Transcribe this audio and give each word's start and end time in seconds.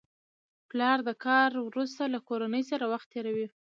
پلر 0.69 0.97
د 1.07 1.09
کار 1.25 1.49
وروسته 1.67 2.03
له 2.13 2.19
کورنۍ 2.27 2.63
سره 2.71 2.85
وخت 2.93 3.07
تېروي 3.13 3.47